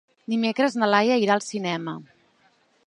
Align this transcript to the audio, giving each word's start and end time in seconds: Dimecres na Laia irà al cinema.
Dimecres 0.31 0.77
na 0.83 0.89
Laia 0.93 1.19
irà 1.25 1.37
al 1.37 1.45
cinema. 1.49 1.95